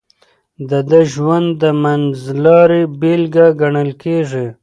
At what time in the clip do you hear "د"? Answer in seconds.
0.69-0.71, 1.61-1.63